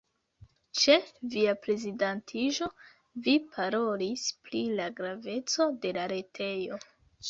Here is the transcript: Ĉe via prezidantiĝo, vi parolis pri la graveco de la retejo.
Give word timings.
Ĉe 0.79 0.95
via 1.33 1.53
prezidantiĝo, 1.65 2.71
vi 3.29 3.37
parolis 3.53 4.27
pri 4.49 4.67
la 4.83 4.93
graveco 5.01 5.73
de 5.87 5.99
la 6.01 6.13
retejo. 6.19 6.87